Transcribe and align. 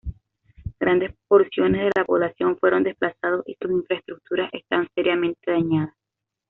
Grandes 0.79 1.13
porciones 1.27 1.81
de 1.83 1.91
la 1.95 2.05
población 2.05 2.57
fueron 2.57 2.81
desplazados 2.81 3.43
y 3.47 3.53
sus 3.61 3.69
infraestructuras 3.69 4.49
están 4.51 4.87
seriamente 4.95 5.51
dañadas. 5.51 5.93